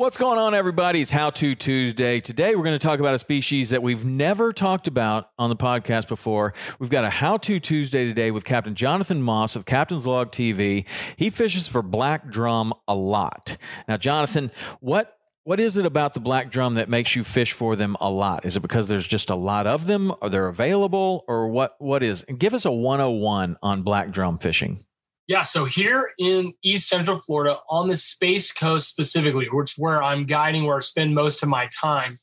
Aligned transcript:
What's 0.00 0.16
going 0.16 0.38
on, 0.38 0.54
everybody? 0.54 1.02
It's 1.02 1.10
How 1.10 1.28
To 1.28 1.54
Tuesday. 1.54 2.20
Today, 2.20 2.54
we're 2.54 2.64
going 2.64 2.72
to 2.72 2.78
talk 2.78 3.00
about 3.00 3.12
a 3.12 3.18
species 3.18 3.68
that 3.68 3.82
we've 3.82 4.02
never 4.02 4.50
talked 4.50 4.88
about 4.88 5.28
on 5.38 5.50
the 5.50 5.56
podcast 5.56 6.08
before. 6.08 6.54
We've 6.78 6.88
got 6.88 7.04
a 7.04 7.10
How 7.10 7.36
To 7.36 7.60
Tuesday 7.60 8.06
today 8.06 8.30
with 8.30 8.46
Captain 8.46 8.74
Jonathan 8.74 9.20
Moss 9.22 9.56
of 9.56 9.66
Captain's 9.66 10.06
Log 10.06 10.30
TV. 10.30 10.86
He 11.16 11.28
fishes 11.28 11.68
for 11.68 11.82
black 11.82 12.30
drum 12.30 12.72
a 12.88 12.94
lot. 12.94 13.58
Now, 13.88 13.98
Jonathan, 13.98 14.50
what 14.80 15.18
what 15.44 15.60
is 15.60 15.76
it 15.76 15.84
about 15.84 16.14
the 16.14 16.20
black 16.20 16.50
drum 16.50 16.76
that 16.76 16.88
makes 16.88 17.14
you 17.14 17.22
fish 17.22 17.52
for 17.52 17.76
them 17.76 17.94
a 18.00 18.08
lot? 18.08 18.46
Is 18.46 18.56
it 18.56 18.60
because 18.60 18.88
there's 18.88 19.06
just 19.06 19.28
a 19.28 19.34
lot 19.34 19.66
of 19.66 19.86
them? 19.86 20.14
Are 20.22 20.30
they 20.30 20.38
available? 20.38 21.26
Or 21.28 21.48
what? 21.48 21.76
What 21.78 22.02
is? 22.02 22.24
Give 22.38 22.54
us 22.54 22.64
a 22.64 22.72
101 22.72 23.58
on 23.62 23.82
black 23.82 24.12
drum 24.12 24.38
fishing. 24.38 24.82
Yeah, 25.30 25.42
so 25.42 25.64
here 25.64 26.10
in 26.18 26.54
East 26.64 26.88
Central 26.88 27.16
Florida, 27.16 27.60
on 27.70 27.86
the 27.86 27.96
Space 27.96 28.50
Coast 28.50 28.88
specifically, 28.88 29.46
which 29.52 29.76
where 29.78 30.02
I'm 30.02 30.24
guiding, 30.26 30.64
where 30.64 30.78
I 30.78 30.80
spend 30.80 31.14
most 31.14 31.44
of 31.44 31.48
my 31.48 31.68
time, 31.68 32.18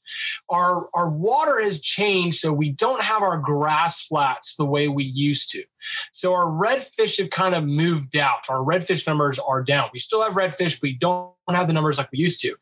our 0.49 0.89
our 0.93 1.07
water 1.07 1.57
has 1.61 1.79
changed, 1.79 2.39
so 2.39 2.51
we 2.51 2.73
don't 2.73 3.01
have 3.01 3.21
our 3.21 3.37
grass 3.37 4.05
flats 4.05 4.57
the 4.57 4.65
way 4.65 4.89
we 4.89 5.05
used 5.05 5.51
to. 5.51 5.63
So 6.11 6.33
our 6.33 6.47
redfish 6.47 7.17
have 7.19 7.29
kind 7.29 7.55
of 7.55 7.63
moved 7.63 8.17
out. 8.17 8.39
Our 8.49 8.57
redfish 8.57 9.07
numbers 9.07 9.39
are 9.39 9.63
down. 9.63 9.89
We 9.93 9.99
still 9.99 10.21
have 10.21 10.33
redfish, 10.33 10.75
but 10.75 10.83
we 10.83 10.97
don't 10.97 11.31
have 11.47 11.67
the 11.67 11.73
numbers 11.73 11.97
like 11.97 12.11
we 12.11 12.19
used 12.19 12.41
to. 12.41 12.57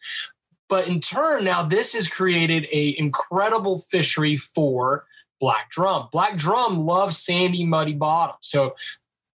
But 0.69 0.87
in 0.87 0.99
turn, 0.99 1.45
now 1.45 1.63
this 1.63 1.93
has 1.93 2.07
created 2.07 2.67
a 2.71 2.95
incredible 2.99 3.79
fishery 3.79 4.35
for 4.35 5.05
black 5.39 5.71
drum. 5.71 6.07
Black 6.11 6.37
drum 6.37 6.85
loves 6.85 7.17
sandy, 7.17 7.65
muddy 7.65 7.93
bottoms. 7.93 8.37
So 8.41 8.75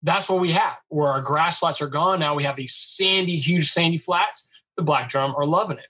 that's 0.02 0.28
what 0.28 0.40
we 0.40 0.52
have. 0.52 0.76
Where 0.88 1.10
our 1.10 1.20
grass 1.20 1.58
flats 1.58 1.82
are 1.82 1.88
gone, 1.88 2.20
now 2.20 2.34
we 2.34 2.44
have 2.44 2.56
these 2.56 2.74
sandy, 2.74 3.36
huge 3.36 3.68
sandy 3.68 3.96
flats. 3.96 4.50
The 4.76 4.82
black 4.82 5.08
drum 5.08 5.34
are 5.36 5.46
loving 5.46 5.78
it. 5.78 5.88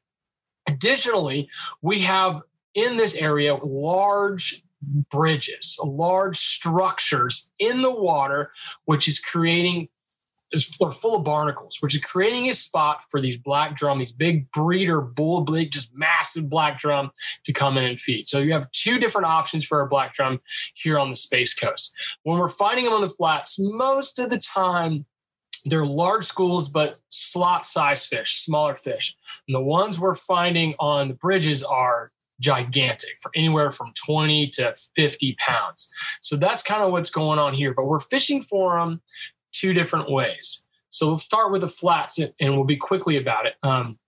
Additionally, 0.68 1.48
we 1.82 2.00
have 2.00 2.42
in 2.74 2.96
this 2.96 3.16
area 3.16 3.54
large 3.56 4.62
bridges, 5.10 5.78
large 5.82 6.36
structures 6.36 7.50
in 7.58 7.82
the 7.82 7.94
water, 7.94 8.50
which 8.84 9.08
is 9.08 9.18
creating 9.18 9.88
is 10.52 10.76
they're 10.78 10.90
full 10.90 11.16
of 11.16 11.24
barnacles, 11.24 11.78
which 11.80 11.94
is 11.94 12.02
creating 12.02 12.48
a 12.48 12.54
spot 12.54 13.02
for 13.10 13.20
these 13.20 13.36
black 13.36 13.76
drum, 13.76 13.98
these 13.98 14.12
big 14.12 14.50
breeder 14.52 15.00
bull, 15.00 15.42
big, 15.42 15.70
just 15.70 15.94
massive 15.94 16.48
black 16.48 16.78
drum 16.78 17.10
to 17.44 17.52
come 17.52 17.76
in 17.76 17.84
and 17.84 17.98
feed. 17.98 18.26
So 18.26 18.38
you 18.38 18.52
have 18.52 18.70
two 18.70 18.98
different 18.98 19.26
options 19.26 19.64
for 19.64 19.80
a 19.80 19.88
black 19.88 20.12
drum 20.12 20.40
here 20.74 20.98
on 20.98 21.10
the 21.10 21.16
Space 21.16 21.54
Coast. 21.54 21.94
When 22.22 22.38
we're 22.38 22.48
finding 22.48 22.84
them 22.84 22.94
on 22.94 23.00
the 23.00 23.08
flats, 23.08 23.56
most 23.58 24.18
of 24.18 24.30
the 24.30 24.38
time 24.38 25.04
they're 25.64 25.84
large 25.84 26.24
schools, 26.24 26.68
but 26.68 27.00
slot 27.08 27.66
size 27.66 28.06
fish, 28.06 28.36
smaller 28.36 28.74
fish. 28.74 29.16
And 29.48 29.54
the 29.54 29.60
ones 29.60 29.98
we're 29.98 30.14
finding 30.14 30.74
on 30.78 31.08
the 31.08 31.14
bridges 31.14 31.64
are 31.64 32.12
gigantic 32.40 33.18
for 33.20 33.30
anywhere 33.34 33.70
from 33.70 33.92
20 34.06 34.48
to 34.48 34.72
50 34.94 35.36
pounds. 35.38 35.90
So 36.20 36.36
that's 36.36 36.62
kind 36.62 36.82
of 36.82 36.92
what's 36.92 37.10
going 37.10 37.38
on 37.38 37.54
here. 37.54 37.74
But 37.74 37.86
we're 37.86 37.98
fishing 37.98 38.42
for 38.42 38.78
them 38.78 39.00
two 39.52 39.72
different 39.72 40.10
ways. 40.10 40.64
So 40.90 41.08
we'll 41.08 41.18
start 41.18 41.52
with 41.52 41.60
the 41.60 41.68
flats 41.68 42.18
and 42.18 42.54
we'll 42.54 42.64
be 42.64 42.76
quickly 42.76 43.16
about 43.16 43.46
it. 43.46 43.54
Um, 43.62 43.98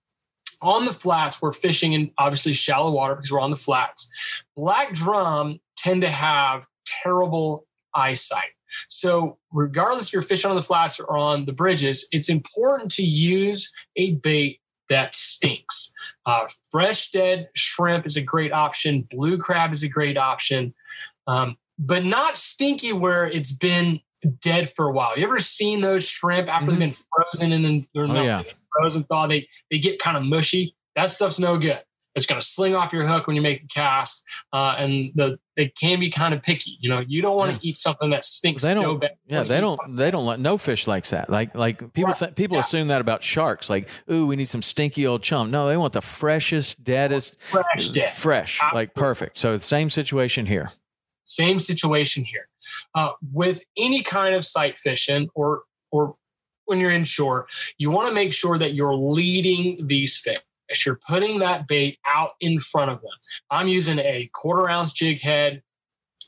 on 0.61 0.85
the 0.85 0.93
flats, 0.93 1.41
we're 1.41 1.51
fishing 1.51 1.93
in 1.93 2.11
obviously 2.17 2.53
shallow 2.53 2.91
water 2.91 3.15
because 3.15 3.31
we're 3.31 3.39
on 3.39 3.49
the 3.49 3.55
flats. 3.55 4.11
Black 4.55 4.93
drum 4.93 5.59
tend 5.77 6.01
to 6.01 6.09
have 6.09 6.67
terrible 6.85 7.65
eyesight. 7.93 8.51
So, 8.87 9.37
regardless 9.51 10.07
if 10.07 10.13
you're 10.13 10.21
fishing 10.21 10.49
on 10.49 10.55
the 10.55 10.61
flats 10.61 10.99
or 10.99 11.17
on 11.17 11.45
the 11.45 11.53
bridges, 11.53 12.07
it's 12.11 12.29
important 12.29 12.91
to 12.91 13.03
use 13.03 13.71
a 13.95 14.15
bait 14.15 14.59
that 14.89 15.15
stinks. 15.15 15.93
Uh, 16.25 16.47
fresh 16.71 17.11
dead 17.11 17.49
shrimp 17.55 18.05
is 18.05 18.17
a 18.17 18.21
great 18.21 18.51
option. 18.51 19.07
Blue 19.09 19.37
crab 19.37 19.71
is 19.71 19.83
a 19.83 19.87
great 19.87 20.17
option, 20.17 20.73
um, 21.27 21.57
but 21.79 22.03
not 22.03 22.37
stinky 22.37 22.93
where 22.93 23.27
it's 23.27 23.51
been 23.51 23.99
dead 24.41 24.69
for 24.69 24.87
a 24.87 24.91
while. 24.91 25.17
You 25.17 25.23
ever 25.23 25.39
seen 25.39 25.81
those 25.81 26.07
shrimp 26.07 26.47
after 26.47 26.71
mm-hmm. 26.71 26.79
they've 26.79 26.91
been 26.91 27.05
frozen 27.15 27.51
and 27.51 27.65
then 27.65 27.87
they're 27.93 28.05
oh, 28.05 28.23
yeah. 28.23 28.41
frozen 28.75 29.03
thaw? 29.03 29.27
They 29.27 29.47
they 29.71 29.79
get 29.79 29.99
kind 29.99 30.17
of 30.17 30.23
mushy. 30.23 30.75
That 30.95 31.11
stuff's 31.11 31.39
no 31.39 31.57
good. 31.57 31.81
It's 32.15 32.25
going 32.25 32.41
to 32.41 32.45
sling 32.45 32.75
off 32.75 32.91
your 32.91 33.05
hook 33.05 33.27
when 33.27 33.35
you 33.35 33.41
make 33.41 33.63
a 33.63 33.67
cast, 33.67 34.25
uh, 34.51 34.75
and 34.77 35.11
the 35.15 35.37
they 35.55 35.67
can 35.67 35.99
be 35.99 36.09
kind 36.09 36.33
of 36.33 36.41
picky. 36.41 36.77
You 36.81 36.89
know, 36.89 36.99
you 36.99 37.21
don't 37.21 37.37
want 37.37 37.51
to 37.51 37.55
yeah. 37.57 37.69
eat 37.69 37.77
something 37.77 38.09
that 38.09 38.23
stinks 38.23 38.63
they 38.63 38.73
don't, 38.73 38.83
so 38.83 38.97
bad. 38.97 39.11
Yeah, 39.27 39.43
they 39.43 39.61
don't. 39.61 39.95
They 39.95 40.09
don't 40.09 40.25
let 40.25 40.39
no 40.39 40.57
fish 40.57 40.87
likes 40.87 41.11
that. 41.11 41.29
Like 41.29 41.55
like 41.55 41.93
people 41.93 42.13
th- 42.13 42.35
people 42.35 42.55
yeah. 42.55 42.61
assume 42.61 42.87
that 42.87 42.99
about 42.99 43.23
sharks. 43.23 43.69
Like, 43.69 43.89
ooh, 44.11 44.25
we 44.25 44.35
need 44.35 44.47
some 44.47 44.63
stinky 44.63 45.05
old 45.05 45.21
chum. 45.21 45.51
No, 45.51 45.67
they 45.67 45.77
want 45.77 45.93
the 45.93 46.01
freshest, 46.01 46.83
deadest, 46.83 47.39
fresh, 47.41 47.89
dead. 47.89 48.09
fresh, 48.09 48.59
Absolutely. 48.59 48.79
like 48.79 48.95
perfect. 48.95 49.37
So 49.37 49.55
same 49.57 49.89
situation 49.89 50.47
here. 50.47 50.71
Same 51.29 51.59
situation 51.59 52.25
here. 52.25 52.47
Uh, 52.95 53.11
with 53.31 53.63
any 53.77 54.01
kind 54.01 54.33
of 54.33 54.43
sight 54.43 54.77
fishing 54.77 55.29
or 55.35 55.61
or 55.91 56.15
when 56.65 56.79
you're 56.79 56.91
inshore, 56.91 57.47
you 57.77 57.91
want 57.91 58.07
to 58.07 58.13
make 58.13 58.33
sure 58.33 58.57
that 58.57 58.73
you're 58.73 58.95
leading 58.95 59.87
these 59.87 60.17
fish. 60.17 60.85
You're 60.85 60.99
putting 61.07 61.39
that 61.39 61.67
bait 61.67 61.99
out 62.05 62.31
in 62.41 62.59
front 62.59 62.91
of 62.91 63.01
them. 63.01 63.11
I'm 63.49 63.67
using 63.67 63.99
a 63.99 64.29
quarter 64.33 64.69
ounce 64.69 64.91
jig 64.91 65.19
head. 65.19 65.61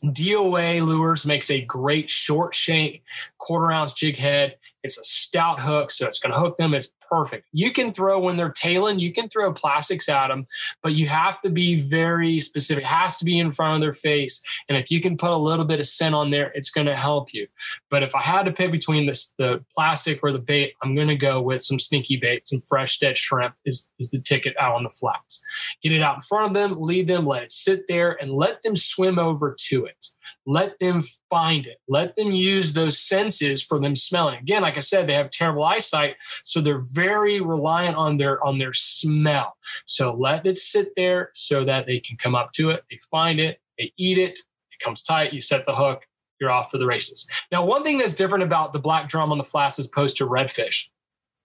DOA 0.04 0.84
Lures 0.84 1.28
makes 1.28 1.52
a 1.52 1.62
great 1.62 2.10
short 2.10 2.56
shank 2.56 3.04
quarter 3.38 3.72
ounce 3.72 3.94
jig 3.94 4.18
head. 4.18 4.56
It's 4.84 4.98
a 4.98 5.04
stout 5.04 5.62
hook, 5.62 5.92
so 5.92 6.08
it's 6.08 6.20
going 6.20 6.34
to 6.34 6.40
hook 6.40 6.58
them. 6.58 6.74
It's 6.74 6.94
perfect. 7.10 7.48
You 7.52 7.72
can 7.72 7.94
throw 7.94 8.20
when 8.20 8.38
they're 8.38 8.52
tailing, 8.52 9.00
you 9.00 9.12
can 9.12 9.28
throw 9.28 9.52
plastics 9.52 10.08
at 10.08 10.30
them, 10.30 10.46
but 10.82 10.94
you 10.94 11.08
have 11.08 11.42
to 11.42 11.50
be 11.50 11.76
very 11.76 12.40
specific. 12.40 12.84
It 12.84 12.88
has 12.88 13.18
to 13.20 13.26
be 13.26 13.38
in 13.38 13.52
front 13.52 13.76
of 13.76 13.82
their 13.82 13.94
face. 13.94 14.42
And 14.70 14.78
if 14.78 14.90
you 14.90 15.02
can 15.02 15.18
put 15.18 15.32
a 15.32 15.38
little 15.38 15.66
bit 15.66 15.80
of 15.80 15.86
scent 15.86 16.16
on 16.16 16.32
there, 16.32 16.52
it's 16.56 16.72
going 16.72 16.88
to 16.88 16.96
help 16.96 17.34
you. 17.34 17.48
But 17.90 18.04
if 18.04 18.16
I 18.16 18.22
had 18.22 18.46
to 18.46 18.54
pick 18.54 18.72
between 18.72 19.06
this, 19.06 19.34
the 19.38 19.64
plastic 19.76 20.24
or 20.24 20.32
the 20.32 20.40
bait, 20.40 20.74
I'm 20.82 20.96
going 20.96 21.10
to 21.10 21.16
go 21.16 21.42
with 21.42 21.62
some 21.62 21.80
stinky 21.80 22.18
bait, 22.18 22.48
some 22.48 22.60
fresh 22.60 22.98
dead 23.00 23.18
shrimp 23.18 23.56
is, 23.66 23.90
is 24.00 24.10
the 24.10 24.20
ticket 24.20 24.56
out 24.60 24.76
on 24.76 24.84
the 24.84 24.90
flats. 24.90 25.44
Get 25.84 25.92
it 25.92 26.02
out 26.02 26.16
in 26.16 26.22
front 26.22 26.48
of 26.48 26.54
them, 26.54 26.80
lead 26.82 27.08
them, 27.08 27.26
let 27.26 27.44
it 27.44 27.52
sit 27.52 27.88
there, 27.88 28.18
and 28.22 28.32
let 28.32 28.62
them 28.62 28.76
swim 28.76 29.20
over 29.20 29.56
to 29.70 29.86
it. 29.86 30.06
Let 30.46 30.80
them 30.80 31.02
find 31.30 31.68
it. 31.68 31.78
Let 31.88 32.16
them 32.16 32.32
use 32.32 32.74
those 32.74 33.00
senses 33.00 33.64
for 33.64 33.80
them 33.80 33.96
smelling. 33.96 34.40
Again, 34.40 34.64
like 34.64 34.78
I 34.78 34.82
said, 34.82 35.08
they 35.08 35.14
have 35.14 35.30
terrible 35.30 35.64
eyesight, 35.64 36.16
so 36.20 36.62
they're 36.62 36.82
very 36.94 37.42
reliant 37.42 37.96
on 37.96 38.18
their 38.18 38.44
on 38.44 38.58
their 38.58 38.74
smell. 38.74 39.56
So 39.86 40.14
let 40.14 40.46
it 40.46 40.58
sit 40.58 40.94
there 40.96 41.30
so 41.34 41.64
that 41.66 41.86
they 41.86 42.00
can 42.00 42.18
come 42.18 42.36
up 42.36 42.52
to 42.54 42.72
it. 42.72 42.84
They 42.90 42.98
find 43.10 43.40
it, 43.40 43.60
they 43.78 43.94
eat 43.98 44.18
it, 44.18 44.40
it 44.72 44.84
comes 44.84 45.04
tight. 45.04 45.34
You 45.34 45.42
set 45.42 45.66
the 45.66 45.76
hook, 45.76 46.06
you're 46.40 46.52
off 46.52 46.72
for 46.72 46.80
the 46.80 46.88
races. 46.88 47.28
Now, 47.52 47.64
one 47.64 47.84
thing 47.84 48.00
that's 48.00 48.16
different 48.16 48.44
about 48.44 48.74
the 48.74 48.80
black 48.80 49.08
drum 49.08 49.32
on 49.32 49.38
the 49.38 49.44
flats 49.44 49.78
as 49.80 49.86
opposed 49.86 50.18
to 50.18 50.28
redfish 50.28 50.90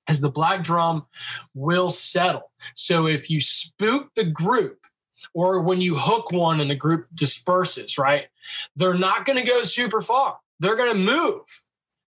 is 0.09 0.21
the 0.21 0.31
black 0.31 0.63
drum 0.63 1.05
will 1.55 1.91
settle. 1.91 2.51
So 2.75 3.07
if 3.07 3.29
you 3.31 3.41
spook 3.41 4.15
the 4.15 4.25
group, 4.25 4.86
or 5.35 5.61
when 5.61 5.81
you 5.81 5.97
hook 5.97 6.33
one 6.33 6.61
and 6.61 6.71
the 6.71 6.75
group 6.75 7.07
disperses, 7.15 7.99
right? 7.99 8.27
They're 8.77 8.95
not 8.95 9.25
going 9.25 9.39
to 9.39 9.47
go 9.47 9.63
super 9.63 10.01
far. 10.01 10.39
They're 10.61 10.77
going 10.77 10.93
to 10.93 10.99
move. 10.99 11.63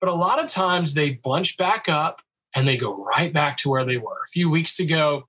But 0.00 0.10
a 0.10 0.14
lot 0.14 0.42
of 0.42 0.48
times 0.48 0.94
they 0.94 1.10
bunch 1.10 1.56
back 1.56 1.88
up 1.88 2.22
and 2.54 2.66
they 2.66 2.76
go 2.76 3.04
right 3.04 3.32
back 3.32 3.56
to 3.58 3.70
where 3.70 3.84
they 3.84 3.98
were. 3.98 4.22
A 4.24 4.30
few 4.32 4.50
weeks 4.50 4.80
ago, 4.80 5.28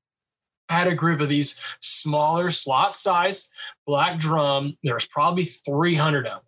I 0.70 0.76
had 0.76 0.88
a 0.88 0.96
group 0.96 1.22
of 1.22 1.30
these 1.30 1.60
smaller 1.82 2.50
slot 2.50 2.96
size 2.96 3.52
black 3.86 4.18
drum. 4.18 4.78
There 4.84 4.94
was 4.94 5.06
probably 5.06 5.46
300 5.46 6.26
of 6.26 6.32
them. 6.32 6.42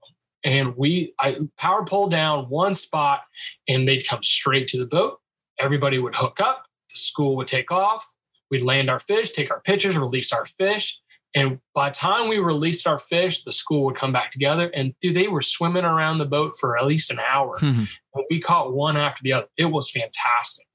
And 0.43 0.75
we, 0.77 1.13
I 1.19 1.37
Power-Pole 1.57 2.07
down 2.07 2.45
one 2.49 2.73
spot 2.73 3.21
and 3.67 3.87
they'd 3.87 4.07
come 4.07 4.21
straight 4.23 4.67
to 4.69 4.77
the 4.77 4.85
boat. 4.85 5.19
Everybody 5.59 5.99
would 5.99 6.15
hook 6.15 6.39
up. 6.39 6.65
The 6.89 6.97
school 6.97 7.35
would 7.37 7.47
take 7.47 7.71
off. 7.71 8.15
We'd 8.51 8.61
land 8.61 8.89
our 8.89 8.99
fish, 8.99 9.31
take 9.31 9.51
our 9.51 9.61
pictures, 9.61 9.97
release 9.97 10.31
our 10.31 10.45
fish. 10.45 10.99
And 11.35 11.59
by 11.73 11.89
the 11.89 11.95
time 11.95 12.29
we 12.29 12.39
released 12.39 12.87
our 12.87 12.97
fish, 12.97 13.43
the 13.43 13.51
school 13.51 13.83
would 13.85 13.95
come 13.95 14.13
back 14.13 14.31
together. 14.31 14.71
And 14.73 14.93
dude, 15.01 15.15
they 15.15 15.27
were 15.27 15.41
swimming 15.41 15.83
around 15.83 16.17
the 16.17 16.25
boat 16.25 16.53
for 16.59 16.77
at 16.77 16.85
least 16.85 17.11
an 17.11 17.19
hour. 17.19 17.57
Mm-hmm. 17.59 17.83
And 18.15 18.25
we 18.29 18.39
caught 18.39 18.73
one 18.73 18.95
after 18.95 19.21
the 19.21 19.33
other. 19.33 19.47
It 19.57 19.65
was 19.65 19.91
fantastic. 19.91 20.65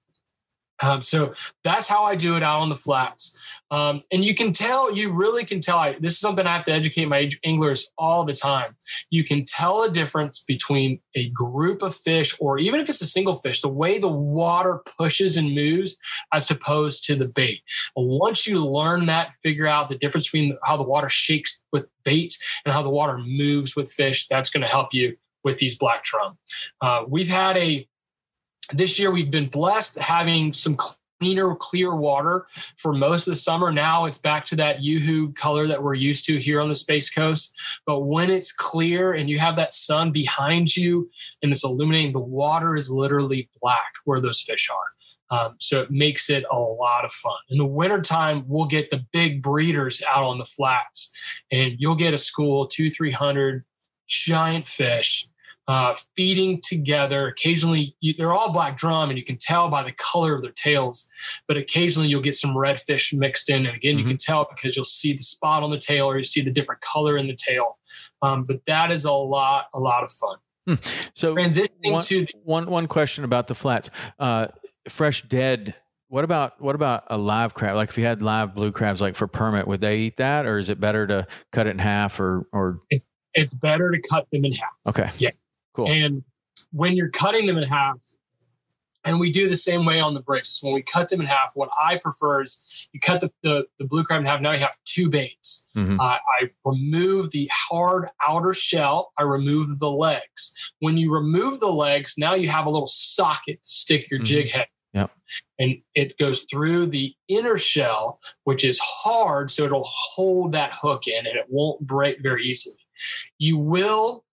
Um, 0.83 1.03
so 1.03 1.35
that's 1.65 1.89
how 1.89 2.05
I 2.05 2.15
do 2.15 2.37
it 2.37 2.43
out 2.43 2.61
on 2.61 2.69
the 2.69 2.77
flats. 2.77 3.37
Um, 3.71 4.03
and 4.11 4.25
you 4.25 4.35
can 4.35 4.53
tell, 4.53 4.95
you 4.95 5.13
really 5.13 5.45
can 5.45 5.61
tell. 5.61 5.79
I, 5.79 5.93
this 6.01 6.13
is 6.13 6.19
something 6.19 6.47
I 6.47 6.57
have 6.57 6.65
to 6.67 6.73
educate 6.73 7.07
my 7.07 7.29
anglers 7.45 7.93
all 7.99 8.25
the 8.25 8.33
time. 8.33 8.75
You 9.11 9.25
can 9.25 9.45
tell 9.45 9.83
a 9.83 9.91
difference 9.91 10.41
between 10.41 11.01
a 11.15 11.29
group 11.31 11.83
of 11.83 11.95
fish, 11.95 12.35
or 12.41 12.59
even 12.59 12.81
if 12.81 12.89
it's 12.89 13.03
a 13.03 13.07
single 13.07 13.35
fish, 13.35 13.61
the 13.61 13.69
way 13.69 13.99
the 13.99 14.09
water 14.09 14.83
pushes 14.99 15.37
and 15.37 15.55
moves 15.55 15.99
as 16.33 16.51
opposed 16.51 17.05
to 17.05 17.17
the 17.17 17.29
bait. 17.29 17.61
once 17.97 18.47
you 18.47 18.65
learn 18.65 19.07
that, 19.07 19.33
figure 19.43 19.67
out 19.67 19.89
the 19.89 19.99
difference 19.99 20.27
between 20.29 20.57
how 20.65 20.77
the 20.77 20.83
water 20.83 21.09
shakes 21.09 21.63
with 21.73 21.87
bait 22.05 22.37
and 22.65 22.75
how 22.75 22.83
the 22.83 22.91
water 22.91 23.19
moves 23.19 23.77
with 23.77 23.91
fish, 23.91 24.27
that's 24.29 24.51
going 24.51 24.63
to 24.63 24.71
help 24.71 24.93
you 24.93 25.17
with 25.45 25.59
these 25.59 25.77
black 25.77 26.03
drum. 26.03 26.37
Uh, 26.81 27.05
we've 27.09 27.29
had 27.29 27.57
a 27.57 27.87
this 28.73 28.99
year, 28.99 29.11
we've 29.11 29.31
been 29.31 29.49
blessed 29.49 29.99
having 29.99 30.53
some 30.53 30.77
cleaner, 31.21 31.55
clear 31.55 31.95
water 31.95 32.47
for 32.77 32.93
most 32.93 33.27
of 33.27 33.33
the 33.33 33.37
summer. 33.37 33.71
Now 33.71 34.07
it's 34.07 34.19
back 34.19 34.45
to 34.47 34.57
that 34.57 34.83
yoo-hoo 34.83 35.33
color 35.33 35.67
that 35.67 35.83
we're 35.83 35.95
used 35.95 36.25
to 36.27 36.39
here 36.39 36.61
on 36.61 36.69
the 36.69 36.75
Space 36.75 37.11
Coast. 37.11 37.55
But 37.87 38.01
when 38.01 38.31
it's 38.31 38.53
clear 38.53 39.13
and 39.13 39.29
you 39.29 39.39
have 39.39 39.57
that 39.57 39.75
sun 39.75 40.13
behind 40.13 40.77
you 40.77 41.11
and 41.43 41.53
it's 41.53 41.65
illuminating, 41.65 42.13
the 42.13 42.21
water 42.21 42.77
is 42.77 42.91
literally 42.91 43.51
black 43.61 43.93
where 44.05 44.21
those 44.21 44.41
fish 44.41 44.71
are. 44.71 44.91
Um, 45.33 45.55
so 45.59 45.81
it 45.81 45.91
makes 45.93 46.29
it 46.29 46.45
a 46.51 46.59
lot 46.59 47.05
of 47.05 47.13
fun. 47.13 47.37
In 47.51 47.59
the 47.59 47.67
wintertime, 47.67 48.45
we'll 48.49 48.67
get 48.67 48.91
the 48.91 49.05
big 49.13 49.43
breeders 49.43 50.03
out 50.11 50.25
on 50.25 50.39
the 50.39 50.45
flats 50.45 51.15
and 51.53 51.75
you'll 51.79 51.95
get 51.95 52.15
a 52.15 52.19
school, 52.19 52.67
two, 52.67 52.91
300 52.91 53.65
giant 54.09 54.67
fish 54.67 55.29
uh, 55.71 55.95
feeding 56.17 56.61
together. 56.65 57.29
Occasionally, 57.29 57.95
you, 58.01 58.13
they're 58.13 58.33
all 58.33 58.53
black 58.53 58.77
drum, 58.77 59.09
and 59.09 59.17
you 59.17 59.25
can 59.25 59.37
tell 59.37 59.69
by 59.69 59.85
the 59.85 59.93
color 59.93 60.35
of 60.35 60.43
their 60.43 60.51
tails. 60.51 61.09
But 61.47 61.57
occasionally, 61.57 62.09
you'll 62.09 62.23
get 62.23 62.35
some 62.35 62.57
redfish 62.57 63.17
mixed 63.17 63.49
in, 63.49 63.67
and 63.67 63.77
again, 63.77 63.93
mm-hmm. 63.93 64.01
you 64.01 64.05
can 64.05 64.17
tell 64.17 64.49
because 64.51 64.75
you'll 64.75 64.85
see 64.85 65.13
the 65.13 65.23
spot 65.23 65.63
on 65.63 65.71
the 65.71 65.79
tail, 65.79 66.07
or 66.07 66.17
you 66.17 66.25
see 66.25 66.41
the 66.41 66.51
different 66.51 66.81
color 66.81 67.17
in 67.17 67.29
the 67.29 67.37
tail. 67.37 67.79
Um, 68.21 68.45
but 68.49 68.65
that 68.67 68.91
is 68.91 69.05
a 69.05 69.13
lot, 69.13 69.67
a 69.73 69.79
lot 69.79 70.03
of 70.03 70.11
fun. 70.11 70.37
Hmm. 70.67 70.75
So, 71.15 71.37
transitioning 71.37 71.93
one, 71.93 72.03
to 72.03 72.23
the- 72.23 72.33
one 72.43 72.67
one 72.69 72.89
question 72.89 73.23
about 73.23 73.47
the 73.47 73.55
flats, 73.55 73.91
uh, 74.19 74.49
fresh 74.89 75.23
dead. 75.23 75.77
What 76.09 76.25
about 76.25 76.61
what 76.61 76.75
about 76.75 77.05
a 77.07 77.17
live 77.17 77.55
crab? 77.55 77.77
Like 77.77 77.91
if 77.91 77.97
you 77.97 78.05
had 78.05 78.23
live 78.23 78.57
blue 78.57 78.73
crabs, 78.73 79.01
like 79.01 79.15
for 79.15 79.29
permit, 79.29 79.69
would 79.69 79.81
they 79.81 79.99
eat 79.99 80.17
that, 80.17 80.47
or 80.47 80.59
is 80.59 80.69
it 80.69 80.81
better 80.81 81.07
to 81.07 81.29
cut 81.53 81.69
it 81.69 81.71
in 81.71 81.79
half, 81.79 82.19
or 82.19 82.49
or? 82.53 82.81
it's 83.35 83.55
better 83.55 83.93
to 83.93 84.01
cut 84.01 84.27
them 84.33 84.45
in 84.45 84.53
half. 84.53 84.73
Okay. 84.89 85.09
Yeah. 85.19 85.31
Cool. 85.85 85.93
And 85.93 86.25
when 86.73 86.95
you're 86.95 87.11
cutting 87.11 87.47
them 87.47 87.59
in 87.59 87.65
half, 87.65 88.03
and 89.05 89.19
we 89.19 89.33
do 89.33 89.49
the 89.49 89.57
same 89.57 89.85
way 89.87 90.01
on 90.01 90.15
the 90.15 90.21
bridges. 90.21 90.61
When 90.63 90.75
we 90.75 90.83
cut 90.83 91.09
them 91.09 91.21
in 91.21 91.27
half, 91.27 91.53
what 91.55 91.71
I 91.83 91.97
prefer 91.97 92.43
is 92.43 92.89
you 92.93 93.01
cut 93.01 93.21
the, 93.21 93.31
the, 93.43 93.65
the 93.79 93.87
blue 93.87 94.05
crab 94.05 94.21
in 94.21 94.27
half. 94.27 94.41
Now 94.41 94.53
you 94.53 94.59
have 94.59 94.77
two 94.85 95.09
baits. 95.09 95.67
Mm-hmm. 95.75 95.99
Uh, 95.99 96.05
I 96.05 96.51
remove 96.65 97.31
the 97.31 97.51
hard 97.53 98.11
outer 98.29 98.53
shell. 98.53 99.13
I 99.17 99.23
remove 99.23 99.79
the 99.79 99.91
legs. 99.91 100.75
When 100.81 100.99
you 100.99 101.13
remove 101.13 101.61
the 101.61 101.73
legs, 101.73 102.15
now 102.19 102.35
you 102.35 102.49
have 102.49 102.67
a 102.67 102.71
little 102.71 102.87
socket 102.87 103.63
to 103.63 103.69
stick 103.69 104.11
your 104.11 104.21
mm-hmm. 104.21 104.25
jig 104.25 104.51
head. 104.51 104.67
Yep. 104.93 105.11
And 105.61 105.77
it 105.95 106.19
goes 106.19 106.43
through 106.51 106.87
the 106.87 107.15
inner 107.29 107.57
shell, 107.57 108.19
which 108.45 108.65
is 108.65 108.81
hard, 108.81 109.51
so 109.51 109.65
it'll 109.65 109.87
hold 109.87 110.53
that 110.53 110.73
hook 110.75 111.07
in 111.07 111.27
and 111.27 111.37
it 111.37 111.47
won't 111.49 111.81
break 111.87 112.21
very 112.21 112.45
easily. 112.45 112.77
You 113.39 113.57
will 113.57 114.25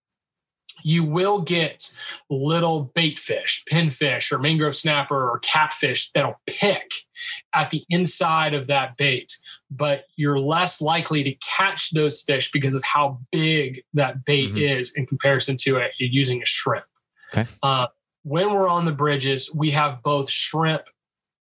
you 0.83 1.03
will 1.03 1.41
get 1.41 1.97
little 2.29 2.91
bait 2.95 3.19
fish, 3.19 3.63
pinfish, 3.71 4.31
or 4.31 4.39
mangrove 4.39 4.75
snapper, 4.75 5.29
or 5.29 5.39
catfish 5.39 6.11
that'll 6.11 6.39
pick 6.45 6.91
at 7.53 7.69
the 7.69 7.83
inside 7.89 8.53
of 8.53 8.67
that 8.67 8.97
bait. 8.97 9.35
But 9.71 10.05
you're 10.15 10.39
less 10.39 10.81
likely 10.81 11.23
to 11.23 11.35
catch 11.35 11.91
those 11.91 12.21
fish 12.21 12.51
because 12.51 12.75
of 12.75 12.83
how 12.83 13.19
big 13.31 13.81
that 13.93 14.25
bait 14.25 14.49
mm-hmm. 14.49 14.79
is 14.79 14.93
in 14.95 15.05
comparison 15.05 15.57
to 15.61 15.77
it 15.77 15.93
using 15.97 16.41
a 16.41 16.45
shrimp. 16.45 16.85
Okay. 17.33 17.49
Uh, 17.61 17.87
when 18.23 18.53
we're 18.53 18.69
on 18.69 18.85
the 18.85 18.91
bridges, 18.91 19.53
we 19.55 19.71
have 19.71 20.01
both 20.03 20.29
shrimp 20.29 20.83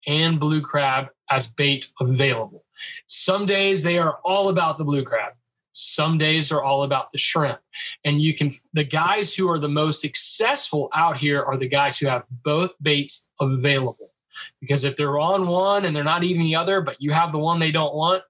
and 0.06 0.38
blue 0.38 0.61
crab 0.61 1.09
as 1.31 1.52
bait 1.52 1.87
available. 2.00 2.64
Some 3.07 3.47
days 3.47 3.83
they 3.83 3.99
are 3.99 4.19
all 4.25 4.49
about 4.49 4.78
the 4.78 4.85
blue 4.85 5.02
crab. 5.02 5.33
Some 5.78 6.16
days 6.16 6.50
are 6.50 6.62
all 6.62 6.85
about 6.85 7.12
the 7.12 7.18
shrimp. 7.18 7.59
And 8.02 8.23
you 8.23 8.33
can, 8.33 8.49
the 8.73 8.83
guys 8.83 9.35
who 9.35 9.50
are 9.50 9.59
the 9.59 9.68
most 9.68 10.00
successful 10.00 10.88
out 10.95 11.18
here 11.18 11.42
are 11.42 11.59
the 11.59 11.68
guys 11.68 11.99
who 11.99 12.06
have 12.06 12.25
both 12.42 12.75
baits 12.80 13.28
available. 13.42 14.11
Because 14.59 14.85
if 14.85 14.97
they're 14.97 15.18
on 15.18 15.47
one 15.47 15.85
and 15.85 15.95
they're 15.95 16.02
not 16.02 16.25
eating 16.25 16.45
the 16.45 16.56
other, 16.56 16.80
but 16.80 16.97
you 16.99 17.11
have 17.11 17.30
the 17.30 17.38
one 17.38 17.59
they 17.59 17.73
don't 17.73 17.95
want, 17.95 18.23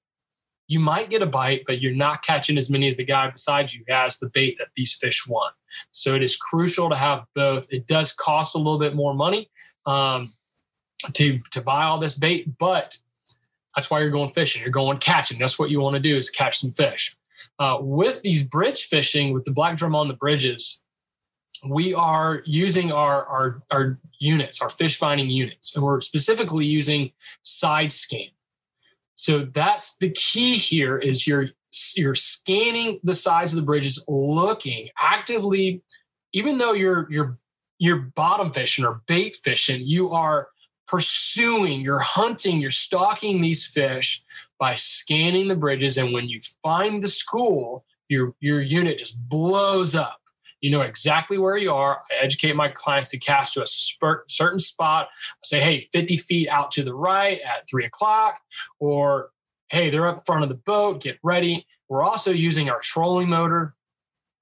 you 0.66 0.80
might 0.80 1.08
get 1.08 1.22
a 1.22 1.26
bite, 1.26 1.62
but 1.68 1.80
you're 1.80 1.94
not 1.94 2.24
catching 2.24 2.58
as 2.58 2.68
many 2.68 2.88
as 2.88 2.96
the 2.96 3.04
guy 3.04 3.30
beside 3.30 3.72
you 3.72 3.84
has 3.88 4.18
the 4.18 4.28
bait 4.30 4.56
that 4.58 4.66
these 4.76 4.94
fish 4.94 5.24
want. 5.28 5.54
So 5.92 6.16
it 6.16 6.24
is 6.24 6.36
crucial 6.36 6.90
to 6.90 6.96
have 6.96 7.26
both. 7.36 7.68
It 7.70 7.86
does 7.86 8.12
cost 8.12 8.56
a 8.56 8.58
little 8.58 8.80
bit 8.80 8.96
more 8.96 9.14
money 9.14 9.48
um, 9.86 10.34
to 11.12 11.38
to 11.52 11.60
buy 11.60 11.84
all 11.84 11.98
this 11.98 12.18
bait, 12.18 12.58
but 12.58 12.98
that's 13.76 13.88
why 13.88 14.00
you're 14.00 14.10
going 14.10 14.30
fishing. 14.30 14.62
You're 14.62 14.72
going 14.72 14.98
catching. 14.98 15.38
That's 15.38 15.60
what 15.60 15.70
you 15.70 15.80
want 15.80 15.94
to 15.94 16.00
do 16.00 16.16
is 16.16 16.28
catch 16.28 16.58
some 16.58 16.72
fish. 16.72 17.16
Uh, 17.58 17.78
with 17.80 18.22
these 18.22 18.42
bridge 18.42 18.84
fishing, 18.84 19.32
with 19.32 19.44
the 19.44 19.52
black 19.52 19.76
drum 19.76 19.94
on 19.94 20.08
the 20.08 20.14
bridges, 20.14 20.82
we 21.68 21.94
are 21.94 22.42
using 22.44 22.92
our, 22.92 23.24
our, 23.26 23.62
our 23.70 23.98
units, 24.18 24.60
our 24.60 24.68
fish 24.68 24.98
finding 24.98 25.30
units, 25.30 25.74
and 25.74 25.84
we're 25.84 26.00
specifically 26.00 26.66
using 26.66 27.10
side 27.42 27.92
scan. 27.92 28.28
So 29.14 29.44
that's 29.44 29.96
the 29.96 30.10
key 30.10 30.56
here 30.56 30.98
is 30.98 31.26
you're 31.26 31.48
you're 31.96 32.14
scanning 32.14 33.00
the 33.02 33.14
sides 33.14 33.52
of 33.52 33.56
the 33.56 33.62
bridges, 33.62 34.02
looking 34.08 34.88
actively, 35.00 35.82
even 36.32 36.58
though 36.58 36.72
you're 36.72 37.10
you're 37.10 37.38
you're 37.78 38.10
bottom 38.14 38.52
fishing 38.52 38.84
or 38.84 39.00
bait 39.06 39.36
fishing, 39.42 39.82
you 39.84 40.10
are 40.10 40.48
pursuing, 40.86 41.80
you're 41.80 41.98
hunting, 41.98 42.58
you're 42.60 42.70
stalking 42.70 43.40
these 43.40 43.66
fish 43.66 44.22
by 44.58 44.74
scanning 44.74 45.48
the 45.48 45.56
bridges. 45.56 45.98
And 45.98 46.12
when 46.12 46.28
you 46.28 46.40
find 46.62 47.02
the 47.02 47.08
school, 47.08 47.84
your 48.08 48.34
your 48.40 48.60
unit 48.60 48.98
just 48.98 49.18
blows 49.28 49.94
up 49.94 50.20
You 50.60 50.70
know 50.70 50.80
exactly 50.82 51.38
where 51.38 51.56
you 51.56 51.72
are. 51.72 52.02
I 52.10 52.24
educate 52.24 52.56
my 52.56 52.68
clients 52.68 53.10
to 53.10 53.18
cast 53.18 53.54
to 53.54 53.62
a 53.62 53.66
certain 53.66 54.58
spot. 54.58 55.08
I 55.12 55.44
say, 55.44 55.60
hey, 55.60 55.80
50 55.80 56.16
feet 56.16 56.48
out 56.48 56.72
to 56.72 56.82
the 56.82 56.94
right 56.94 57.40
at 57.40 57.68
three 57.70 57.84
o'clock, 57.84 58.40
or 58.80 59.30
hey, 59.68 59.90
they're 59.90 60.06
up 60.06 60.24
front 60.26 60.42
of 60.42 60.48
the 60.48 60.56
boat, 60.56 61.02
get 61.02 61.18
ready. 61.22 61.66
We're 61.88 62.02
also 62.02 62.32
using 62.32 62.68
our 62.70 62.80
trolling 62.80 63.28
motor. 63.28 63.75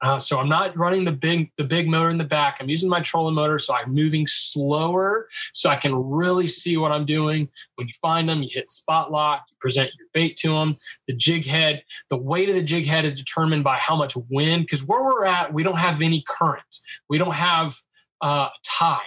Uh, 0.04 0.18
so 0.18 0.38
I'm 0.38 0.50
not 0.50 0.76
running 0.76 1.06
the 1.06 1.12
big 1.12 1.50
the 1.56 1.64
big 1.64 1.88
motor 1.88 2.10
in 2.10 2.18
the 2.18 2.26
back. 2.26 2.58
I'm 2.60 2.68
using 2.68 2.90
my 2.90 3.00
trolling 3.00 3.34
motor, 3.34 3.58
so 3.58 3.74
I'm 3.74 3.94
moving 3.94 4.26
slower, 4.26 5.28
so 5.54 5.70
I 5.70 5.76
can 5.76 5.94
really 5.94 6.46
see 6.46 6.76
what 6.76 6.92
I'm 6.92 7.06
doing. 7.06 7.48
When 7.76 7.88
you 7.88 7.94
find 8.02 8.28
them, 8.28 8.42
you 8.42 8.50
hit 8.52 8.70
spot 8.70 9.10
lock, 9.10 9.46
you 9.48 9.56
present 9.58 9.90
your 9.98 10.06
bait 10.12 10.36
to 10.36 10.50
them. 10.50 10.76
The 11.06 11.14
jig 11.14 11.46
head, 11.46 11.82
the 12.10 12.18
weight 12.18 12.50
of 12.50 12.54
the 12.54 12.62
jig 12.62 12.84
head 12.84 13.06
is 13.06 13.18
determined 13.18 13.64
by 13.64 13.78
how 13.78 13.96
much 13.96 14.14
wind. 14.28 14.66
Because 14.66 14.86
where 14.86 15.02
we're 15.02 15.24
at, 15.24 15.54
we 15.54 15.62
don't 15.62 15.78
have 15.78 16.02
any 16.02 16.22
current. 16.28 16.62
We 17.08 17.16
don't 17.16 17.32
have 17.32 17.74
uh, 18.20 18.48
tide, 18.62 19.00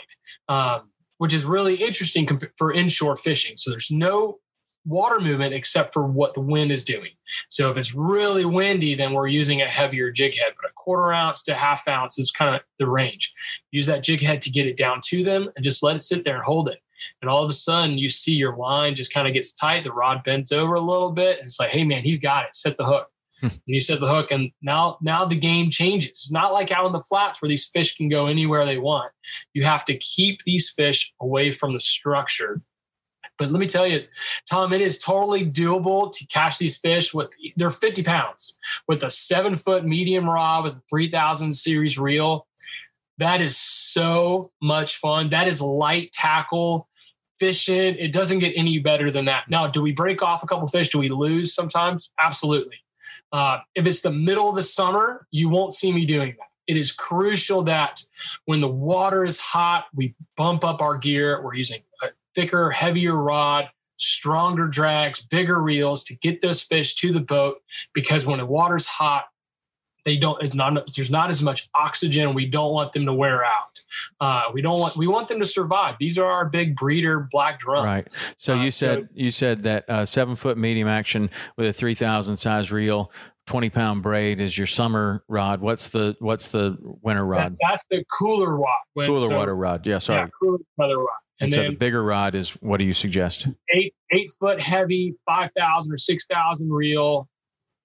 um, 0.50 0.89
which 1.20 1.36
is 1.36 1.46
really 1.46 1.75
interesting 1.75 2.27
for 2.58 2.74
inshore 2.74 3.18
fishing. 3.18 3.56
So 3.56 3.70
there's 3.70 3.92
no 3.92 4.39
water 4.88 5.20
movement 5.20 5.54
except 5.54 5.94
for 5.94 6.08
what 6.08 6.34
the 6.34 6.42
wind 6.42 6.72
is 6.72 6.84
doing. 6.84 7.12
So 7.50 7.70
if 7.70 7.77
it's 7.77 7.94
really 7.94 8.46
windy, 8.46 8.96
then 8.96 9.13
we're 9.13 9.27
using 9.27 9.62
a 9.62 9.70
heavier 9.70 10.10
jig 10.12 10.36
head, 10.36 10.54
but 10.60 10.67
quarter 10.88 11.12
ounce 11.12 11.44
to 11.44 11.53
half 11.53 11.86
ounce 11.89 12.17
is 12.17 12.32
kind 12.32 12.56
of 12.56 12.62
the 12.79 12.88
range. 12.88 13.34
Use 13.72 13.86
that 13.88 14.03
jig 14.03 14.22
head 14.22 14.41
to 14.41 14.50
get 14.50 14.67
it 14.67 14.77
down 14.77 15.01
to 15.08 15.22
them 15.22 15.50
and 15.53 15.62
just 15.62 15.84
let 15.84 15.98
it 15.98 16.01
sit 16.01 16.24
there 16.24 16.36
and 16.36 16.46
hold 16.46 16.70
it. 16.70 16.79
And 17.22 17.29
all 17.29 17.44
of 17.44 17.50
a 17.50 17.53
sudden 17.53 17.98
you 17.98 18.08
see 18.08 18.36
your 18.36 18.56
line 18.56 18.96
just 18.96 19.13
kind 19.13 19.27
of 19.27 19.34
gets 19.34 19.51
tight. 19.51 19.84
The 19.84 19.91
rod 19.91 20.24
bends 20.24 20.53
over 20.53 20.75
a 20.75 20.79
little 20.79 21.12
bit. 21.12 21.39
And 21.39 21.48
it's 21.48 21.60
like, 21.60 21.72
hey 21.72 21.84
man, 21.84 22.03
he's 22.03 22.20
got 22.20 22.46
it. 22.46 22.56
Set 22.56 22.77
the 22.77 22.86
hook. 22.86 23.10
Hmm. 23.41 23.48
and 23.48 23.60
you 23.67 23.82
set 23.82 24.00
the 24.00 24.08
hook 24.08 24.32
and 24.32 24.50
now 24.63 24.98
now 25.01 25.25
the 25.25 25.36
game 25.36 25.70
changes. 25.70 26.10
It's 26.10 26.32
not 26.32 26.53
like 26.53 26.72
out 26.72 26.88
in 26.88 26.94
the 26.94 27.01
flats 27.01 27.39
where 27.41 27.50
these 27.50 27.67
fish 27.67 27.98
can 27.98 28.08
go 28.08 28.27
anywhere 28.27 28.65
they 28.65 28.79
want. 28.79 29.12
You 29.53 29.63
have 29.63 29.84
to 29.86 29.98
keep 29.98 30.39
these 30.44 30.72
fish 30.72 31.13
away 31.20 31.51
from 31.51 31.74
the 31.74 31.79
structure 31.82 32.62
but 33.38 33.51
let 33.51 33.60
me 33.60 33.67
tell 33.67 33.88
you, 33.88 34.03
Tom, 34.50 34.74
it 34.74 34.82
is 34.82 34.98
totally 34.98 35.46
doable 35.46 36.12
to 36.12 36.27
catch 36.27 36.58
these 36.58 36.77
fish 36.77 37.13
with 37.13 37.32
they're 37.56 37.70
50 37.70 38.03
pounds 38.03 38.58
with 38.88 39.03
a 39.03 39.10
seven 39.10 39.56
foot 39.56 39.86
medium 39.86 40.29
rod 40.29 40.63
with 40.63 40.75
3000 40.89 41.53
series 41.53 41.98
reel. 41.98 42.48
That 43.20 43.41
is 43.41 43.58
so 43.58 44.51
much 44.62 44.98
fun. 44.98 45.29
That 45.29 45.48
is 45.48 45.62
light 45.62 46.12
tackle 46.12 46.88
fishing. 47.39 47.96
It 47.96 48.12
doesn't 48.12 48.39
get 48.39 48.53
any 48.56 48.79
better 48.79 49.12
than 49.12 49.25
that. 49.25 49.50
Now, 49.50 49.67
do 49.67 49.82
we 49.82 49.91
break 49.91 50.22
off 50.22 50.44
a 50.44 50.48
couple 50.48 50.67
fish? 50.67 50.89
Do 50.89 51.00
we 51.00 51.10
lose 51.10 51.53
sometimes? 51.53 52.13
Absolutely. 52.22 52.77
Uh, 53.32 53.60
if 53.75 53.88
it's 53.88 54.01
the 54.01 54.12
middle 54.12 54.50
of 54.50 54.56
the 54.56 54.63
summer, 54.63 55.27
you 55.32 55.50
won't 55.50 55.74
see 55.74 55.91
me 55.91 56.06
doing 56.06 56.36
that. 56.38 56.48
It 56.67 56.77
is 56.77 56.91
crucial 56.91 57.63
that 57.63 58.01
when 58.46 58.60
the 58.60 58.67
water 58.67 59.24
is 59.24 59.39
hot, 59.39 59.86
we 59.96 60.15
bump 60.36 60.65
up 60.65 60.82
our 60.82 60.98
gear. 60.98 61.41
We're 61.41 61.56
using 61.56 61.82
thicker, 62.38 62.70
heavier 62.70 63.15
rod, 63.15 63.67
stronger 63.98 64.67
drags, 64.67 65.25
bigger 65.25 65.62
reels 65.62 66.03
to 66.03 66.15
get 66.17 66.39
those 66.39 66.62
fish 66.62 66.96
to 66.96 67.12
the 67.12 67.20
boat 67.20 67.58
because 67.94 68.25
when 68.25 68.38
the 68.38 68.46
water's 68.46 68.86
hot, 68.86 69.25
they 70.06 70.15
don't 70.15 70.41
it's 70.41 70.56
not 70.56 70.74
there's 70.96 71.12
not 71.12 71.29
as 71.29 71.41
much 71.41 71.67
oxygen. 71.75 72.34
We 72.34 72.46
don't 72.46 72.72
want 72.72 72.94
them 72.94 73.06
to 73.08 73.13
wear 73.13 73.44
out. 73.44 73.82
Uh, 74.22 74.44
we 74.53 74.62
don't 74.62 74.79
want 74.79 74.96
we 74.96 75.08
want 75.08 75.27
them 75.27 75.39
to 75.39 75.46
survive. 75.46 75.96
These 76.00 76.17
are 76.17 76.32
our 76.32 76.48
big 76.48 76.77
breeder 76.77 77.27
black 77.29 77.60
drum 77.60 77.84
right. 77.84 78.15
So 78.38 78.53
uh, 78.53 78.63
you 78.63 78.72
said 78.72 79.01
so, 79.01 79.08
you 79.13 79.32
said 79.32 79.63
that 79.63 79.89
uh, 79.89 80.06
seven 80.06 80.36
foot 80.36 80.58
medium 80.58 80.88
action 80.88 81.29
with 81.58 81.67
a 81.67 81.74
3000 81.74 82.38
size 82.38 82.72
reel 82.72 83.12
20 83.48 83.70
pound 83.70 84.03
braid 84.03 84.39
is 84.39 84.58
your 84.58 84.67
summer 84.67 85.25
rod. 85.27 85.60
What's 85.60 85.89
the 85.89 86.15
what's 86.20 86.50
the 86.50 86.77
winter 87.01 87.25
rod? 87.25 87.53
that, 87.53 87.58
that's 87.67 87.86
the 87.89 88.06
cooler 88.17 88.56
rod 88.56 88.79
when, 88.94 89.08
cooler 89.08 89.27
so, 89.27 89.36
water 89.36 89.56
rod. 89.58 89.86
Yeah 89.86 89.98
sorry. 89.98 90.22
Yeah, 90.22 90.29
cooler 90.39 90.60
weather 90.77 91.00
rod 91.00 91.20
and, 91.39 91.51
and 91.51 91.53
so 91.53 91.63
the 91.67 91.75
bigger 91.75 92.03
rod 92.03 92.36
is 92.36 92.51
what 92.62 92.77
do 92.77 92.86
you 92.86 92.94
suggest? 92.94 93.48
Eight 93.74 93.94
eight 94.12 94.29
foot 94.39 94.60
heavy, 94.60 95.13
five 95.25 95.51
thousand 95.51 95.94
or 95.94 95.98
six 95.98 96.25
thousand 96.25 96.72
reel, 96.72 97.27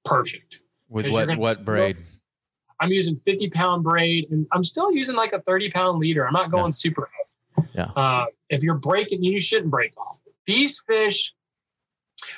perfect. 0.04 0.60
With 0.88 1.10
what 1.10 1.36
what 1.36 1.64
braid? 1.64 1.98
I'm 2.80 2.90
using 2.90 3.14
50 3.14 3.48
pound 3.50 3.84
braid, 3.84 4.26
and 4.32 4.46
I'm 4.50 4.64
still 4.64 4.90
using 4.90 5.14
like 5.14 5.32
a 5.32 5.40
30 5.40 5.70
pound 5.70 5.98
leader. 5.98 6.26
I'm 6.26 6.32
not 6.32 6.50
going 6.50 6.66
yeah. 6.66 6.70
super 6.70 7.08
heavy. 7.56 7.68
Yeah. 7.74 7.84
Uh, 7.84 8.26
if 8.48 8.64
you're 8.64 8.74
breaking, 8.74 9.22
you 9.22 9.38
shouldn't 9.38 9.70
break 9.70 9.96
off. 9.96 10.18
These 10.46 10.82
fish, 10.88 11.32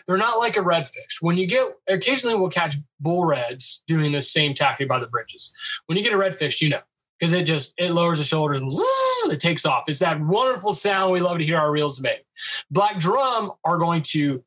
they're 0.07 0.19
not 0.19 0.39
like 0.39 0.59
a 0.59 0.61
redfish. 0.61 1.23
When 1.23 1.39
you 1.39 1.47
get 1.47 1.67
occasionally, 1.89 2.37
we'll 2.37 2.51
catch 2.51 2.77
bull 3.01 3.25
reds 3.25 3.85
doing 3.87 4.13
the 4.13 4.21
same 4.21 4.53
tactic 4.53 4.87
by 4.87 4.99
the 4.99 5.07
bridges. 5.07 5.55
When 5.87 5.97
you 5.97 6.05
get 6.05 6.13
a 6.13 6.17
redfish, 6.17 6.61
you 6.61 6.69
know 6.69 6.81
because 7.19 7.33
it 7.33 7.45
just 7.45 7.75
it 7.79 7.93
lowers 7.93 8.19
the 8.19 8.25
shoulders 8.25 8.61
and 8.61 8.69
takes 9.41 9.67
off. 9.67 9.85
It's 9.89 9.99
that 9.99 10.21
wonderful 10.21 10.73
sound 10.73 11.13
we 11.13 11.21
love 11.21 11.39
to 11.39 11.45
hear 11.45 11.59
our 11.59 11.71
reels 11.71 12.01
make. 12.01 12.25
Black 12.71 12.99
drum 12.99 13.53
are 13.65 13.79
going 13.79 14.03
to 14.03 14.43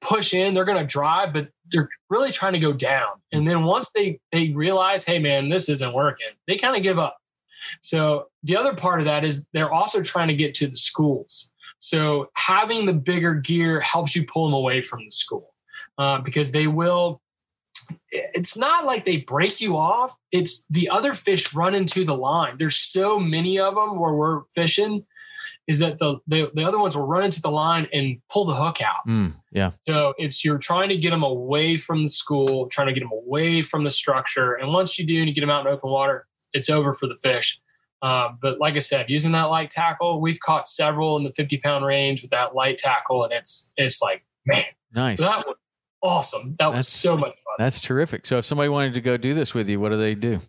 push 0.00 0.34
in, 0.34 0.52
they're 0.52 0.64
going 0.64 0.78
to 0.78 0.84
drive, 0.84 1.32
but 1.32 1.48
they're 1.70 1.88
really 2.10 2.30
trying 2.30 2.52
to 2.52 2.58
go 2.58 2.72
down. 2.72 3.08
And 3.32 3.46
then 3.46 3.64
once 3.64 3.90
they 3.92 4.20
they 4.30 4.50
realize, 4.50 5.04
hey 5.04 5.18
man, 5.18 5.48
this 5.48 5.68
isn't 5.68 5.92
working, 5.94 6.28
they 6.46 6.56
kind 6.56 6.76
of 6.76 6.82
give 6.82 6.98
up. 6.98 7.16
So 7.80 8.26
the 8.42 8.56
other 8.56 8.74
part 8.74 8.98
of 8.98 9.06
that 9.06 9.24
is 9.24 9.46
they're 9.52 9.72
also 9.72 10.02
trying 10.02 10.28
to 10.28 10.34
get 10.34 10.54
to 10.54 10.66
the 10.66 10.76
schools. 10.76 11.50
So 11.78 12.28
having 12.36 12.86
the 12.86 12.92
bigger 12.92 13.34
gear 13.34 13.80
helps 13.80 14.14
you 14.14 14.24
pull 14.26 14.46
them 14.46 14.54
away 14.54 14.80
from 14.80 15.00
the 15.04 15.10
school 15.10 15.54
uh, 15.98 16.20
because 16.20 16.52
they 16.52 16.66
will 16.66 17.21
it's 18.10 18.56
not 18.56 18.84
like 18.84 19.04
they 19.04 19.18
break 19.18 19.60
you 19.60 19.76
off. 19.76 20.16
It's 20.30 20.66
the 20.68 20.88
other 20.88 21.12
fish 21.12 21.54
run 21.54 21.74
into 21.74 22.04
the 22.04 22.16
line. 22.16 22.56
There's 22.58 22.76
so 22.76 23.18
many 23.18 23.58
of 23.58 23.74
them 23.74 23.98
where 23.98 24.14
we're 24.14 24.42
fishing 24.54 25.04
is 25.68 25.78
that 25.78 25.98
the, 25.98 26.16
the, 26.26 26.50
the 26.54 26.64
other 26.64 26.78
ones 26.78 26.96
will 26.96 27.06
run 27.06 27.24
into 27.24 27.40
the 27.40 27.50
line 27.50 27.86
and 27.92 28.18
pull 28.30 28.44
the 28.44 28.54
hook 28.54 28.82
out. 28.82 29.06
Mm, 29.06 29.34
yeah. 29.52 29.70
So 29.86 30.12
it's 30.18 30.44
you're 30.44 30.58
trying 30.58 30.88
to 30.88 30.96
get 30.96 31.10
them 31.10 31.22
away 31.22 31.76
from 31.76 32.02
the 32.02 32.08
school, 32.08 32.68
trying 32.68 32.88
to 32.88 32.92
get 32.92 33.00
them 33.00 33.12
away 33.12 33.62
from 33.62 33.84
the 33.84 33.90
structure. 33.90 34.54
And 34.54 34.72
once 34.72 34.98
you 34.98 35.06
do 35.06 35.18
and 35.18 35.28
you 35.28 35.34
get 35.34 35.40
them 35.40 35.50
out 35.50 35.66
in 35.66 35.72
open 35.72 35.90
water, 35.90 36.26
it's 36.52 36.68
over 36.68 36.92
for 36.92 37.06
the 37.06 37.14
fish. 37.14 37.60
Uh, 38.02 38.30
but 38.40 38.58
like 38.58 38.74
I 38.74 38.80
said, 38.80 39.08
using 39.08 39.32
that 39.32 39.44
light 39.44 39.70
tackle, 39.70 40.20
we've 40.20 40.40
caught 40.40 40.66
several 40.66 41.16
in 41.16 41.22
the 41.22 41.30
50 41.30 41.58
pound 41.58 41.86
range 41.86 42.22
with 42.22 42.32
that 42.32 42.54
light 42.54 42.78
tackle, 42.78 43.22
and 43.22 43.32
it's 43.32 43.72
it's 43.76 44.02
like 44.02 44.24
man, 44.44 44.64
nice. 44.92 45.20
That 45.20 45.46
one, 45.46 45.54
awesome. 46.02 46.56
That 46.58 46.70
that's, 46.70 46.78
was 46.78 46.88
so 46.88 47.16
much 47.16 47.36
fun. 47.36 47.51
That's 47.58 47.80
terrific. 47.80 48.26
So 48.26 48.38
if 48.38 48.44
somebody 48.44 48.68
wanted 48.68 48.94
to 48.94 49.00
go 49.00 49.16
do 49.16 49.34
this 49.34 49.54
with 49.54 49.68
you, 49.68 49.80
what 49.80 49.90
do 49.90 49.98
they 49.98 50.14
do? 50.14 50.40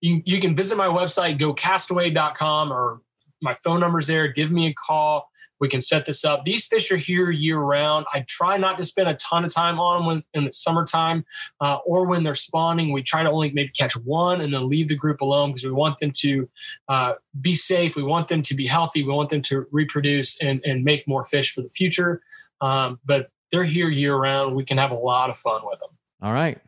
You, 0.00 0.22
you 0.24 0.40
can 0.40 0.54
visit 0.54 0.76
my 0.76 0.86
website, 0.86 1.38
gocastaway.com, 1.38 2.72
or 2.72 3.00
my 3.42 3.54
phone 3.54 3.80
number's 3.80 4.06
there. 4.06 4.28
Give 4.28 4.50
me 4.50 4.66
a 4.66 4.74
call. 4.74 5.30
We 5.60 5.68
can 5.68 5.80
set 5.80 6.04
this 6.04 6.24
up. 6.24 6.44
These 6.44 6.66
fish 6.66 6.90
are 6.90 6.96
here 6.96 7.30
year 7.30 7.58
round. 7.58 8.06
I 8.12 8.24
try 8.28 8.56
not 8.56 8.76
to 8.78 8.84
spend 8.84 9.08
a 9.08 9.14
ton 9.14 9.44
of 9.44 9.54
time 9.54 9.78
on 9.78 10.00
them 10.00 10.06
when, 10.06 10.24
in 10.34 10.44
the 10.44 10.52
summertime 10.52 11.24
uh, 11.60 11.76
or 11.86 12.06
when 12.06 12.22
they're 12.22 12.34
spawning. 12.34 12.92
We 12.92 13.02
try 13.02 13.22
to 13.22 13.30
only 13.30 13.50
maybe 13.52 13.70
catch 13.70 13.96
one 13.98 14.40
and 14.40 14.52
then 14.52 14.68
leave 14.68 14.88
the 14.88 14.96
group 14.96 15.20
alone 15.20 15.50
because 15.50 15.64
we 15.64 15.72
want 15.72 15.98
them 15.98 16.10
to 16.16 16.48
uh, 16.88 17.14
be 17.40 17.54
safe. 17.54 17.96
We 17.96 18.02
want 18.02 18.28
them 18.28 18.42
to 18.42 18.54
be 18.54 18.66
healthy. 18.66 19.04
We 19.04 19.12
want 19.12 19.30
them 19.30 19.42
to 19.42 19.66
reproduce 19.70 20.40
and, 20.42 20.60
and 20.64 20.84
make 20.84 21.06
more 21.06 21.22
fish 21.22 21.54
for 21.54 21.62
the 21.62 21.68
future. 21.68 22.20
Um, 22.60 22.98
but 23.04 23.28
they're 23.52 23.64
here 23.64 23.88
year 23.88 24.16
round. 24.16 24.56
We 24.56 24.64
can 24.64 24.78
have 24.78 24.90
a 24.90 24.96
lot 24.96 25.30
of 25.30 25.36
fun 25.36 25.62
with 25.64 25.80
them. 25.80 25.96
All 26.24 26.32
right. 26.32 26.58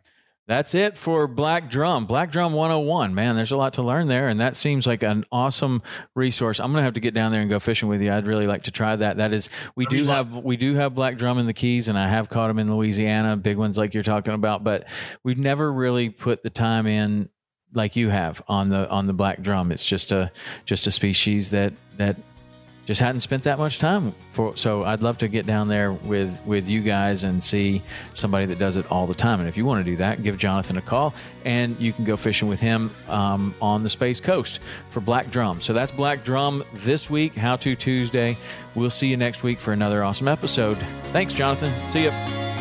That's 0.47 0.75
it 0.75 0.97
for 0.97 1.27
Black 1.27 1.71
Drum. 1.71 2.05
Black 2.05 2.31
Drum 2.31 2.53
101. 2.53 3.15
Man, 3.15 3.35
there's 3.35 3.51
a 3.51 3.57
lot 3.57 3.73
to 3.75 3.83
learn 3.83 4.07
there. 4.07 4.29
And 4.29 4.39
that 4.39 4.55
seems 4.55 4.87
like 4.87 5.03
an 5.03 5.25
awesome 5.33 5.83
resource. 6.15 6.61
I'm 6.61 6.71
going 6.71 6.83
to 6.83 6.85
have 6.85 6.95
to 6.95 7.01
get 7.01 7.15
down 7.15 7.33
there 7.33 7.41
and 7.41 7.51
go 7.51 7.59
fishing 7.59 7.89
with 7.89 8.01
you. 8.01 8.13
I'd 8.13 8.27
really 8.27 8.47
like 8.47 8.65
to 8.65 8.71
try 8.71 8.95
that. 8.95 9.17
That 9.17 9.33
is, 9.33 9.49
we 9.75 9.87
do 9.87 10.07
have, 10.07 10.31
we 10.33 10.57
do 10.57 10.75
have 10.75 10.95
Black 10.95 11.17
Drum 11.17 11.39
in 11.39 11.47
the 11.47 11.55
Keys 11.55 11.89
and 11.89 11.99
I 11.99 12.07
have 12.07 12.29
caught 12.29 12.49
them 12.49 12.59
in 12.59 12.73
Louisiana, 12.73 13.37
big 13.37 13.57
ones 13.57 13.77
like 13.79 13.95
you're 13.95 14.05
talking 14.05 14.35
about, 14.35 14.63
but 14.63 14.87
we've 15.25 15.39
never 15.39 15.73
really 15.73 16.11
put 16.11 16.43
the 16.43 16.51
time 16.51 16.87
in 16.87 17.31
like 17.73 17.97
you 17.97 18.11
have 18.11 18.41
on 18.47 18.69
the, 18.69 18.89
on 18.91 19.07
the 19.07 19.15
Black 19.15 19.41
Drum. 19.41 19.73
It's 19.73 19.87
just 19.87 20.13
a, 20.13 20.31
just 20.65 20.87
a 20.87 20.91
species 20.91 21.51
that, 21.51 21.73
that 21.97 22.19
just 22.87 23.01
hadn't 23.01 23.21
spent 23.21 23.43
that 23.43 23.59
much 23.59 23.79
time 23.79 24.15
for 24.31 24.57
so 24.57 24.85
I'd 24.85 25.03
love 25.03 25.19
to 25.19 25.29
get 25.29 25.45
down 25.45 25.69
there 25.69 25.93
with 25.93 26.41
with 26.47 26.71
you 26.71 26.81
guys 26.81 27.25
and 27.25 27.43
see 27.43 27.83
somebody 28.15 28.47
that 28.47 28.59
does 28.59 28.79
it 28.79 28.91
all 28.91 29.07
the 29.07 29.15
time. 29.15 29.41
And 29.41 29.49
if 29.49 29.57
you 29.57 29.67
want 29.67 29.85
to 29.85 29.91
do 29.91 29.97
that 29.97 30.23
give 30.23 30.39
Jonathan 30.39 30.79
a 30.79 30.81
call 30.81 31.13
and 31.45 31.79
you 31.79 31.93
can 31.93 32.05
go 32.05 32.17
fishing 32.17 32.49
with 32.49 32.61
him 32.61 32.91
um, 33.09 33.55
on 33.61 33.83
the 33.83 33.91
Space 33.91 34.21
Coast 34.21 34.61
for 34.89 35.01
Black 35.01 35.31
Drum. 35.31 35.61
So 35.61 35.73
that's 35.73 35.93
Black 35.93 36.25
Drum 36.25 36.65
this 36.73 37.11
week. 37.11 37.35
How 37.35 37.57
To 37.57 37.75
Tuesday. 37.75 38.39
We'll 38.75 38.91
see 38.91 39.09
you 39.09 39.17
next 39.17 39.43
week 39.43 39.59
for 39.59 39.73
another 39.73 40.05
awesome 40.05 40.29
episode. 40.29 40.79
Thanks 41.13 41.35
Jonathan. 41.35 41.73
See 41.91 42.05
you 42.05 42.56